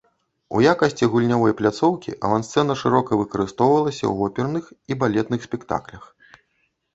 У 0.59 0.59
якасці 0.69 1.09
гульнявой 1.15 1.53
пляцоўкі 1.59 2.13
авансцэна 2.29 2.77
шырока 2.85 3.11
выкарыстоўвалася 3.21 4.01
ў 4.13 4.31
оперных 4.31 4.65
і 4.95 4.99
балетных 5.05 5.39
спектаклях. 5.51 6.03